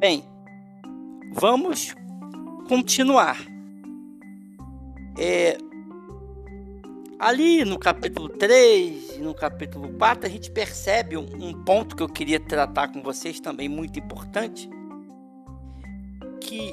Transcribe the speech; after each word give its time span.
Bem, 0.00 0.24
vamos 1.30 1.94
continuar. 2.66 3.36
É, 5.18 5.58
ali 7.18 7.66
no 7.66 7.78
capítulo 7.78 8.30
3 8.30 9.18
e 9.18 9.18
no 9.18 9.34
capítulo 9.34 9.92
4, 9.98 10.26
a 10.26 10.30
gente 10.30 10.50
percebe 10.50 11.18
um, 11.18 11.26
um 11.38 11.64
ponto 11.64 11.94
que 11.94 12.02
eu 12.02 12.08
queria 12.08 12.40
tratar 12.40 12.88
com 12.88 13.02
vocês 13.02 13.40
também 13.40 13.68
muito 13.68 13.98
importante, 13.98 14.70
que 16.40 16.72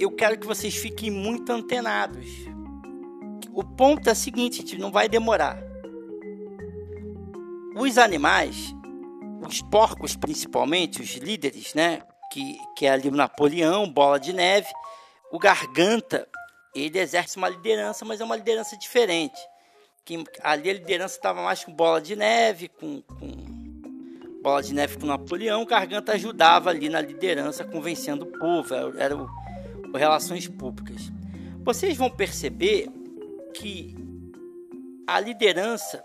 eu 0.00 0.10
quero 0.10 0.36
que 0.36 0.44
vocês 0.44 0.74
fiquem 0.74 1.08
muito 1.08 1.52
antenados. 1.52 2.26
O 3.52 3.62
ponto 3.62 4.08
é 4.08 4.12
o 4.12 4.16
seguinte, 4.16 4.56
gente 4.56 4.76
não 4.76 4.90
vai 4.90 5.08
demorar. 5.08 5.56
Os 7.76 7.96
animais, 7.96 8.74
os 9.40 9.62
porcos 9.62 10.16
principalmente, 10.16 11.00
os 11.00 11.14
líderes, 11.14 11.74
né? 11.74 12.02
Que, 12.32 12.58
que 12.76 12.86
é 12.86 12.90
ali 12.90 13.08
o 13.08 13.12
Napoleão, 13.12 13.90
Bola 13.90 14.20
de 14.20 14.32
Neve, 14.32 14.68
o 15.32 15.38
Garganta, 15.38 16.28
ele 16.74 16.98
exerce 16.98 17.36
uma 17.36 17.48
liderança, 17.48 18.04
mas 18.04 18.20
é 18.20 18.24
uma 18.24 18.36
liderança 18.36 18.76
diferente. 18.76 19.40
Que, 20.04 20.24
ali 20.42 20.70
a 20.70 20.74
liderança 20.74 21.16
estava 21.16 21.42
mais 21.42 21.64
com 21.64 21.72
Bola 21.72 22.00
de 22.00 22.14
Neve, 22.14 22.68
com, 22.68 23.02
com 23.02 23.50
Bola 24.42 24.62
de 24.62 24.72
Neve 24.72 24.96
com 24.98 25.06
Napoleão, 25.06 25.62
o 25.62 25.66
Garganta 25.66 26.12
ajudava 26.12 26.70
ali 26.70 26.88
na 26.88 27.00
liderança, 27.00 27.64
convencendo 27.64 28.24
o 28.24 28.38
povo, 28.38 28.74
era, 28.74 29.02
era 29.02 29.16
o, 29.16 29.28
o 29.92 29.96
Relações 29.96 30.48
Públicas. 30.48 31.10
Vocês 31.62 31.96
vão 31.96 32.10
perceber 32.10 32.88
que 33.52 33.94
a 35.06 35.20
liderança 35.20 36.02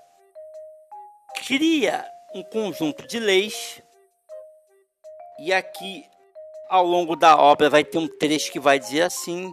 cria 1.46 2.06
um 2.34 2.44
conjunto 2.44 3.08
de 3.08 3.20
leis 3.20 3.82
e 5.40 5.54
aqui 5.54 6.04
ao 6.76 6.86
longo 6.86 7.16
da 7.16 7.38
obra 7.38 7.70
vai 7.70 7.84
ter 7.84 7.98
um 7.98 8.08
trecho 8.08 8.52
que 8.52 8.60
vai 8.60 8.78
dizer 8.78 9.02
assim: 9.02 9.52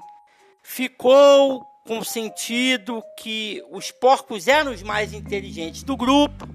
ficou 0.63 1.65
com 1.87 2.03
sentido 2.05 3.03
que 3.19 3.63
os 3.71 3.91
porcos 3.91 4.47
eram 4.47 4.73
os 4.73 4.83
mais 4.83 5.13
inteligentes 5.13 5.83
do 5.83 5.97
grupo. 5.97 6.49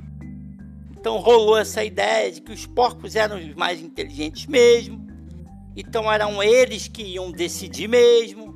Então 0.91 1.17
rolou 1.17 1.57
essa 1.57 1.83
ideia 1.83 2.31
de 2.31 2.41
que 2.41 2.51
os 2.51 2.65
porcos 2.65 3.15
eram 3.15 3.37
os 3.37 3.53
mais 3.55 3.81
inteligentes 3.81 4.45
mesmo. 4.45 5.05
Então 5.75 6.11
eram 6.11 6.41
eles 6.41 6.87
que 6.87 7.03
iam 7.03 7.31
decidir 7.31 7.87
mesmo. 7.87 8.55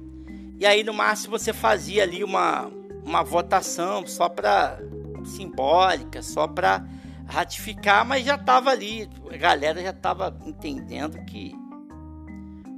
E 0.59 0.65
aí 0.65 0.83
no 0.83 0.93
máximo 0.93 1.37
você 1.37 1.53
fazia 1.53 2.03
ali 2.03 2.23
uma, 2.23 2.71
uma 3.05 3.23
votação 3.23 4.05
só 4.07 4.27
para 4.27 4.79
simbólica, 5.25 6.21
só 6.21 6.47
para 6.47 6.85
ratificar, 7.27 8.05
mas 8.05 8.25
já 8.25 8.35
estava 8.35 8.71
ali, 8.71 9.09
a 9.31 9.37
galera 9.37 9.81
já 9.81 9.91
estava 9.91 10.35
entendendo 10.45 11.23
que 11.25 11.55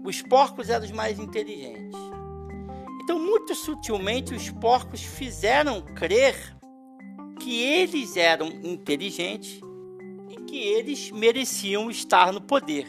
os 0.04 0.22
porcos 0.22 0.70
eram 0.70 0.86
os 0.86 0.92
mais 0.92 1.18
inteligentes. 1.18 1.98
Então, 3.02 3.20
muito 3.20 3.56
sutilmente, 3.56 4.34
os 4.34 4.50
porcos 4.50 5.02
fizeram 5.02 5.82
crer 5.82 6.56
que 7.40 7.62
eles 7.62 8.16
eram 8.16 8.48
inteligentes 8.64 9.60
e 10.30 10.36
que 10.44 10.58
eles 10.58 11.12
mereciam 11.12 11.90
estar 11.90 12.32
no 12.32 12.42
poder. 12.42 12.88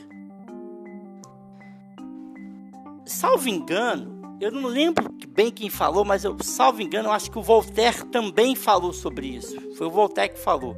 Salvo 3.07 3.49
engano, 3.49 4.37
eu 4.41 4.51
não 4.51 4.69
lembro 4.69 5.13
bem 5.29 5.51
quem 5.51 5.71
falou, 5.71 6.05
mas 6.05 6.25
eu, 6.25 6.37
salvo 6.43 6.83
engano, 6.83 7.09
eu 7.09 7.13
acho 7.13 7.31
que 7.31 7.39
o 7.39 7.43
Voltaire 7.43 8.05
também 8.07 8.55
falou 8.55 8.93
sobre 8.93 9.29
isso. 9.29 9.61
Foi 9.77 9.87
o 9.87 9.91
Voltaire 9.91 10.33
que 10.33 10.41
falou. 10.41 10.77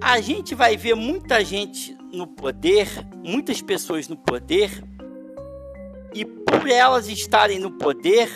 A 0.00 0.20
gente 0.20 0.54
vai 0.54 0.76
ver 0.76 0.94
muita 0.94 1.44
gente 1.44 1.97
no 2.12 2.26
poder, 2.26 2.88
muitas 3.24 3.60
pessoas 3.60 4.08
no 4.08 4.16
poder, 4.16 4.82
e 6.14 6.24
por 6.24 6.68
elas 6.68 7.08
estarem 7.08 7.58
no 7.58 7.72
poder, 7.72 8.28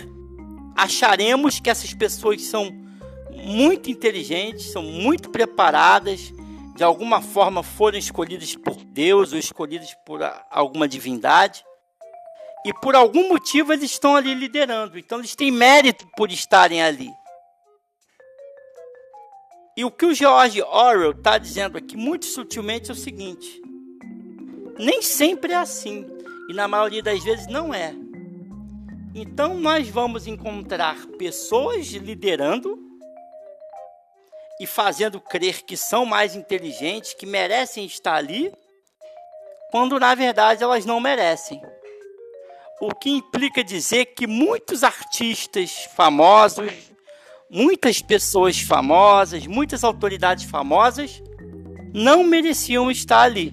acharemos 0.77 1.61
que 1.61 1.71
essas 1.71 1.93
pessoas 1.95 2.43
são 2.43 2.71
muito 3.33 3.91
inteligentes, 3.91 4.71
são 4.73 4.83
muito 4.83 5.31
preparadas, 5.31 6.33
de 6.77 6.85
alguma 6.85 7.21
forma 7.21 7.63
foram 7.63 7.99
escolhidas 7.99 8.55
por 8.57 8.77
Deus 8.77 9.33
ou 9.33 9.39
escolhidas 9.39 9.95
por 10.07 10.21
alguma 10.51 10.89
divindade. 10.89 11.65
E 12.65 12.73
por 12.75 12.95
algum 12.95 13.29
motivo 13.29 13.73
eles 13.73 13.91
estão 13.91 14.15
ali 14.15 14.35
liderando. 14.35 14.99
Então 14.99 15.19
eles 15.19 15.35
têm 15.35 15.51
mérito 15.51 16.07
por 16.17 16.31
estarem 16.31 16.83
ali. 16.83 17.11
E 19.77 19.85
o 19.85 19.91
que 19.91 20.07
o 20.07 20.15
George 20.15 20.63
Orwell 20.63 21.13
está 21.13 21.39
dizendo 21.39 21.79
aqui, 21.79 21.97
muito 21.97 22.27
sutilmente, 22.27 22.91
é 22.91 22.93
o 22.93 22.97
seguinte: 22.97 23.61
nem 24.79 25.03
sempre 25.03 25.53
é 25.53 25.57
assim. 25.57 26.07
E 26.49 26.55
na 26.55 26.67
maioria 26.67 27.03
das 27.03 27.23
vezes 27.23 27.47
não 27.47 27.73
é. 27.73 27.95
Então 29.15 29.55
nós 29.55 29.89
vamos 29.89 30.27
encontrar 30.27 31.07
pessoas 31.19 31.87
liderando 31.89 32.79
e 34.61 34.67
fazendo 34.67 35.21
crer 35.21 35.63
que 35.63 35.77
são 35.77 36.07
mais 36.07 36.35
inteligentes, 36.35 37.15
que 37.15 37.27
merecem 37.27 37.85
estar 37.85 38.15
ali, 38.15 38.53
quando 39.71 39.99
na 39.99 40.15
verdade 40.15 40.63
elas 40.63 40.85
não 40.85 41.01
merecem 41.01 41.61
o 42.83 42.93
que 42.93 43.11
implica 43.11 43.63
dizer 43.63 44.07
que 44.07 44.27
muitos 44.27 44.83
artistas 44.83 45.89
famosos, 45.95 46.69
muitas 47.49 48.03
pessoas 48.03 48.59
famosas, 48.59 49.47
muitas 49.47 49.85
autoridades 49.85 50.51
famosas 50.51 51.23
não 51.95 52.25
mereciam 52.25 52.91
estar 52.91 53.21
ali. 53.21 53.53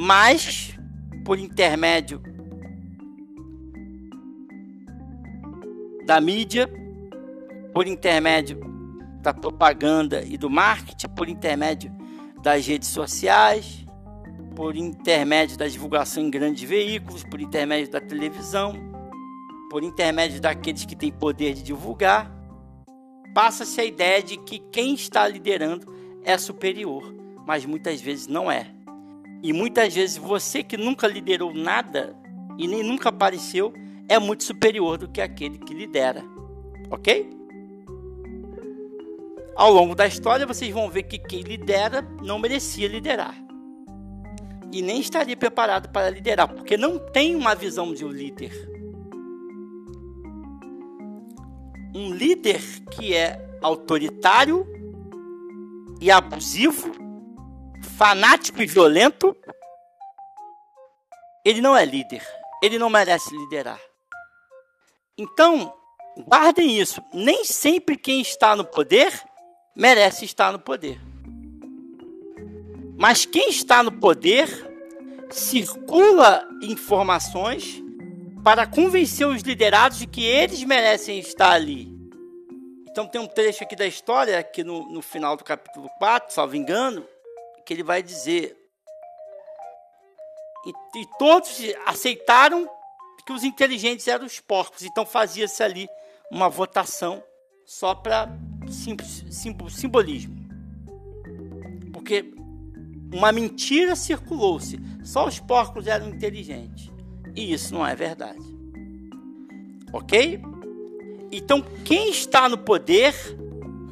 Mas, 0.00 0.78
por 1.24 1.40
intermédio 1.40 2.22
da 6.06 6.20
mídia, 6.20 6.70
por 7.74 7.84
intermédio 7.84 8.60
da 9.20 9.34
propaganda 9.34 10.22
e 10.22 10.38
do 10.38 10.48
marketing, 10.48 11.08
por 11.16 11.28
intermédio 11.28 11.90
das 12.44 12.64
redes 12.64 12.90
sociais, 12.90 13.84
por 14.54 14.76
intermédio 14.76 15.58
da 15.58 15.66
divulgação 15.66 16.22
em 16.22 16.30
grandes 16.30 16.62
veículos, 16.62 17.24
por 17.24 17.40
intermédio 17.40 17.90
da 17.90 18.00
televisão, 18.00 18.74
por 19.68 19.82
intermédio 19.82 20.40
daqueles 20.40 20.84
que 20.84 20.94
têm 20.94 21.10
poder 21.10 21.54
de 21.54 21.62
divulgar, 21.64 22.30
passa-se 23.34 23.80
a 23.80 23.84
ideia 23.84 24.22
de 24.22 24.36
que 24.36 24.60
quem 24.70 24.94
está 24.94 25.26
liderando 25.26 25.92
é 26.22 26.38
superior, 26.38 27.12
mas 27.44 27.66
muitas 27.66 28.00
vezes 28.00 28.28
não 28.28 28.48
é. 28.48 28.77
E 29.42 29.52
muitas 29.52 29.94
vezes 29.94 30.16
você 30.16 30.62
que 30.62 30.76
nunca 30.76 31.06
liderou 31.06 31.54
nada 31.54 32.16
e 32.58 32.66
nem 32.66 32.82
nunca 32.82 33.08
apareceu 33.08 33.72
é 34.08 34.18
muito 34.18 34.42
superior 34.44 34.98
do 34.98 35.08
que 35.08 35.20
aquele 35.20 35.58
que 35.58 35.74
lidera. 35.74 36.24
Ok? 36.90 37.30
Ao 39.54 39.72
longo 39.72 39.94
da 39.94 40.06
história, 40.06 40.46
vocês 40.46 40.72
vão 40.72 40.88
ver 40.88 41.04
que 41.04 41.18
quem 41.18 41.42
lidera 41.42 42.02
não 42.22 42.38
merecia 42.38 42.88
liderar 42.88 43.34
e 44.72 44.82
nem 44.82 45.00
estaria 45.00 45.36
preparado 45.36 45.88
para 45.90 46.10
liderar, 46.10 46.48
porque 46.48 46.76
não 46.76 46.98
tem 46.98 47.34
uma 47.34 47.54
visão 47.54 47.92
de 47.92 48.04
um 48.04 48.10
líder. 48.10 48.52
Um 51.94 52.12
líder 52.12 52.60
que 52.90 53.14
é 53.14 53.58
autoritário 53.62 54.66
e 56.00 56.10
abusivo, 56.10 56.92
fanático 57.98 58.62
e 58.62 58.66
violento, 58.66 59.36
ele 61.44 61.60
não 61.60 61.76
é 61.76 61.84
líder. 61.84 62.24
Ele 62.62 62.78
não 62.78 62.88
merece 62.88 63.36
liderar. 63.36 63.80
Então, 65.18 65.74
guardem 66.16 66.78
isso. 66.78 67.02
Nem 67.12 67.44
sempre 67.44 67.96
quem 67.96 68.20
está 68.20 68.54
no 68.54 68.64
poder 68.64 69.12
merece 69.74 70.24
estar 70.24 70.52
no 70.52 70.60
poder. 70.60 71.00
Mas 72.96 73.26
quem 73.26 73.48
está 73.48 73.82
no 73.82 73.90
poder 73.90 74.48
circula 75.28 76.48
informações 76.62 77.82
para 78.44 78.64
convencer 78.64 79.26
os 79.26 79.42
liderados 79.42 79.98
de 79.98 80.06
que 80.06 80.24
eles 80.24 80.62
merecem 80.62 81.18
estar 81.18 81.50
ali. 81.50 81.92
Então 82.88 83.06
tem 83.06 83.20
um 83.20 83.26
trecho 83.26 83.64
aqui 83.64 83.74
da 83.74 83.86
história, 83.86 84.38
aqui 84.38 84.62
no, 84.62 84.88
no 84.92 85.02
final 85.02 85.36
do 85.36 85.44
capítulo 85.44 85.88
4, 85.98 86.32
salvo 86.32 86.56
engano, 86.56 87.06
que 87.68 87.74
ele 87.74 87.82
vai 87.82 88.02
dizer. 88.02 88.56
E, 90.66 91.00
e 91.00 91.06
todos 91.18 91.60
aceitaram 91.84 92.66
que 93.26 93.32
os 93.32 93.44
inteligentes 93.44 94.08
eram 94.08 94.24
os 94.24 94.40
porcos. 94.40 94.82
Então 94.84 95.04
fazia-se 95.04 95.62
ali 95.62 95.86
uma 96.30 96.48
votação 96.48 97.22
só 97.66 97.94
para 97.94 98.26
sim, 98.70 98.96
sim, 99.30 99.54
simbolismo. 99.68 100.34
Porque 101.92 102.32
uma 103.12 103.30
mentira 103.32 103.94
circulou-se. 103.94 104.80
Só 105.04 105.26
os 105.26 105.38
porcos 105.38 105.86
eram 105.86 106.08
inteligentes. 106.08 106.90
E 107.36 107.52
isso 107.52 107.74
não 107.74 107.86
é 107.86 107.94
verdade. 107.94 108.40
Ok? 109.92 110.40
Então, 111.30 111.60
quem 111.84 112.08
está 112.08 112.48
no 112.48 112.56
poder 112.56 113.14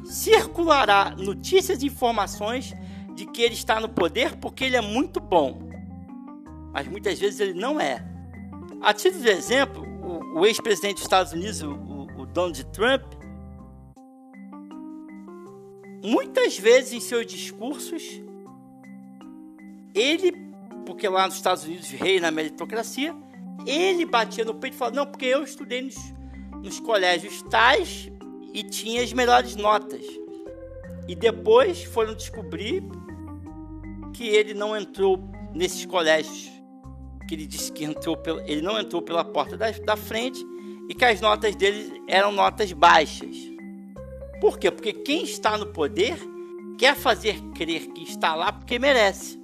circulará 0.03 1.11
notícias 1.15 1.83
e 1.83 1.85
informações 1.85 2.73
de 3.17 3.25
que 3.25 3.41
ele 3.41 3.55
está 3.55 3.79
no 3.79 3.89
poder 3.89 4.35
porque 4.35 4.63
ele 4.63 4.77
é 4.77 4.81
muito 4.81 5.19
bom. 5.19 5.59
mas 6.71 6.87
muitas 6.87 7.17
vezes 7.17 7.39
ele 7.39 7.55
não 7.55 7.81
é. 7.81 8.05
A 8.79 8.93
título 8.93 9.23
de 9.23 9.29
exemplo, 9.29 9.83
o, 10.03 10.41
o 10.41 10.45
ex-presidente 10.45 10.97
dos 10.97 11.03
Estados 11.03 11.33
Unidos, 11.33 11.63
o, 11.63 11.71
o 11.71 12.25
Donald 12.27 12.63
Trump, 12.65 13.01
muitas 16.05 16.59
vezes 16.59 16.93
em 16.93 16.99
seus 16.99 17.25
discursos, 17.25 18.21
ele, 19.95 20.31
porque 20.85 21.09
lá 21.09 21.25
nos 21.25 21.37
Estados 21.37 21.63
Unidos 21.63 21.89
reina 21.89 22.27
a 22.27 22.31
meritocracia, 22.31 23.15
ele 23.65 24.05
batia 24.05 24.45
no 24.45 24.53
peito 24.53 24.75
e 24.75 24.77
falava: 24.77 24.95
Não, 24.95 25.07
porque 25.07 25.25
eu 25.25 25.43
estudei 25.43 25.81
nos, 25.81 25.95
nos 26.61 26.79
colégios 26.79 27.41
tais 27.41 28.11
e 28.53 28.61
tinha 28.61 29.01
as 29.01 29.11
melhores 29.11 29.55
notas. 29.55 30.05
E 31.07 31.15
depois 31.15 31.83
foram 31.83 32.13
descobrir 32.13 32.83
que 34.17 34.27
ele 34.27 34.55
não 34.55 34.75
entrou 34.75 35.19
nesses 35.53 35.85
colégios, 35.85 36.51
que 37.27 37.35
ele 37.35 37.45
disse 37.45 37.71
que 37.71 37.85
entrou 37.85 38.17
ele 38.47 38.63
não 38.63 38.79
entrou 38.79 38.99
pela 38.99 39.23
porta 39.23 39.55
da, 39.55 39.69
da 39.69 39.95
frente 39.95 40.43
e 40.89 40.95
que 40.95 41.05
as 41.05 41.21
notas 41.21 41.55
dele 41.55 42.03
eram 42.07 42.31
notas 42.31 42.73
baixas. 42.73 43.37
Por 44.41 44.57
quê? 44.57 44.71
Porque 44.71 44.91
quem 44.91 45.23
está 45.23 45.55
no 45.55 45.71
poder 45.71 46.17
quer 46.79 46.95
fazer 46.95 47.39
crer 47.53 47.87
que 47.89 48.01
está 48.01 48.33
lá 48.33 48.51
porque 48.51 48.79
merece. 48.79 49.39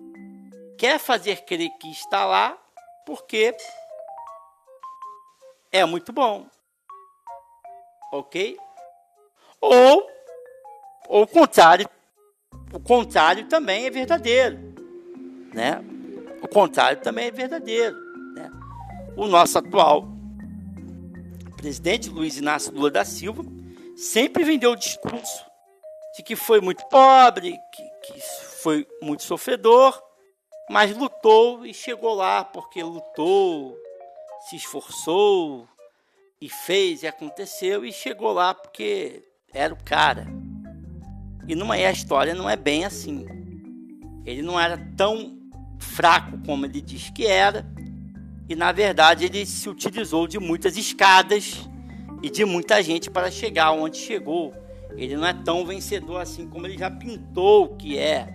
Quer 0.76 1.00
fazer 1.00 1.46
crer 1.46 1.70
que 1.80 1.92
está 1.92 2.26
lá 2.26 2.58
porque 3.06 3.56
é 5.72 5.86
muito 5.86 6.12
bom. 6.12 6.48
Ok? 8.12 8.58
Ou, 9.62 10.10
ou 11.08 11.24
o 11.24 11.28
contrário, 11.28 11.88
o 12.74 12.80
contrário 12.80 13.46
também 13.48 13.86
é 13.86 13.92
verdadeiro, 13.92 14.58
né? 15.54 15.84
O 16.42 16.48
contrário 16.48 17.00
também 17.02 17.28
é 17.28 17.32
verdadeiro, 17.32 17.96
né? 18.34 18.52
O 19.16 19.28
nosso 19.28 19.60
atual 19.60 20.08
presidente 21.56 22.10
Luiz 22.10 22.36
Inácio 22.36 22.74
Lula 22.74 22.92
da 22.92 23.06
Silva 23.06 23.46
sempre 23.96 24.44
vendeu 24.44 24.72
o 24.72 24.76
discurso 24.76 25.46
de 26.18 26.24
que 26.24 26.36
foi 26.36 26.60
muito 26.60 26.84
pobre, 26.88 27.58
que, 27.72 28.14
que 28.14 28.22
foi 28.62 28.88
muito 29.02 29.24
sofredor, 29.24 30.02
mas 30.70 30.96
lutou 30.98 31.66
e 31.66 31.74
chegou 31.74 32.16
lá 32.16 32.44
porque 32.44 32.84
lutou, 32.84 33.78
se 34.50 34.56
esforçou 34.56 35.68
e 36.42 36.50
fez 36.50 37.04
e 37.04 37.08
aconteceu 37.08 37.86
e 37.86 37.94
chegou 37.94 38.34
lá 38.34 38.54
porque 38.54 39.24
era 39.54 39.74
o 39.74 39.84
cara. 39.84 40.28
E 41.48 41.56
numa 41.56 41.76
a 41.76 41.92
história 41.92 42.34
não 42.34 42.50
é 42.50 42.56
bem 42.56 42.86
assim. 42.86 43.26
Ele 44.26 44.42
não 44.42 44.60
era 44.60 44.78
tão 44.96 45.38
fraco 45.78 46.38
como 46.46 46.66
ele 46.66 46.82
diz 46.82 47.10
que 47.10 47.26
era, 47.26 47.66
e 48.48 48.56
na 48.56 48.72
verdade 48.72 49.26
ele 49.26 49.46
se 49.46 49.70
utilizou 49.70 50.28
de 50.28 50.40
muitas 50.40 50.78
escadas 50.78 51.70
e 52.22 52.30
de 52.30 52.46
muita 52.46 52.82
gente 52.82 53.10
para 53.10 53.30
chegar 53.30 53.72
onde 53.72 53.98
chegou. 53.98 54.54
Ele 54.96 55.18
não 55.18 55.26
é 55.26 55.34
tão 55.34 55.66
vencedor 55.66 56.22
assim 56.22 56.48
como 56.48 56.66
ele 56.66 56.78
já 56.78 56.90
pintou 56.90 57.76
que 57.76 57.98
é 57.98 58.34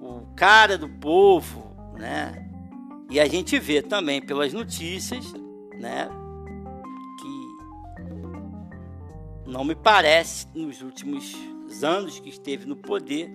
o 0.00 0.26
cara 0.34 0.76
do 0.76 0.88
povo, 0.88 1.74
né? 1.96 2.48
E 3.08 3.20
a 3.20 3.26
gente 3.26 3.58
vê 3.58 3.82
também 3.82 4.20
pelas 4.20 4.52
notícias, 4.52 5.32
né, 5.78 6.08
Não 9.50 9.64
me 9.64 9.74
parece, 9.74 10.46
nos 10.54 10.80
últimos 10.80 11.34
anos 11.82 12.18
que 12.18 12.28
esteve 12.28 12.66
no 12.66 12.76
poder, 12.76 13.30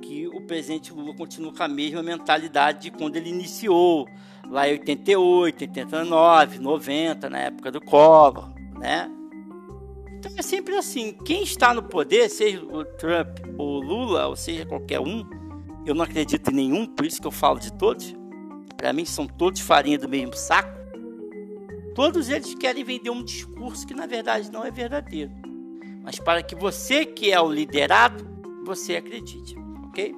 que 0.00 0.26
o 0.28 0.40
presidente 0.40 0.92
Lula 0.92 1.14
continua 1.14 1.52
com 1.52 1.62
a 1.62 1.68
mesma 1.68 2.02
mentalidade 2.02 2.82
de 2.82 2.90
quando 2.90 3.16
ele 3.16 3.30
iniciou, 3.30 4.08
lá 4.48 4.68
em 4.68 4.72
88, 4.72 5.62
89, 5.62 6.58
90, 6.58 7.30
na 7.30 7.38
época 7.38 7.70
do 7.70 7.80
Collor, 7.80 8.50
né? 8.78 9.10
Então 10.18 10.32
é 10.36 10.42
sempre 10.42 10.76
assim, 10.76 11.12
quem 11.24 11.42
está 11.42 11.72
no 11.72 11.82
poder, 11.82 12.28
seja 12.28 12.62
o 12.62 12.84
Trump 12.84 13.38
ou 13.56 13.78
o 13.78 13.80
Lula, 13.80 14.26
ou 14.26 14.36
seja 14.36 14.66
qualquer 14.66 15.00
um, 15.00 15.24
eu 15.86 15.94
não 15.94 16.04
acredito 16.04 16.50
em 16.50 16.54
nenhum, 16.54 16.86
por 16.86 17.06
isso 17.06 17.20
que 17.20 17.26
eu 17.26 17.30
falo 17.30 17.58
de 17.58 17.72
todos. 17.72 18.14
Para 18.76 18.92
mim 18.92 19.04
são 19.04 19.26
todos 19.26 19.60
farinha 19.60 19.98
do 19.98 20.08
mesmo 20.08 20.34
saco. 20.34 20.78
Todos 21.94 22.28
eles 22.28 22.54
querem 22.54 22.84
vender 22.84 23.10
um 23.10 23.22
discurso 23.22 23.86
que 23.86 23.94
na 23.94 24.06
verdade 24.06 24.50
não 24.50 24.64
é 24.64 24.70
verdadeiro. 24.70 25.30
Mas 26.02 26.18
para 26.18 26.42
que 26.42 26.54
você 26.54 27.04
que 27.04 27.32
é 27.32 27.40
o 27.40 27.50
liderado, 27.50 28.26
você 28.64 28.96
acredite, 28.96 29.56
ok? 29.88 30.14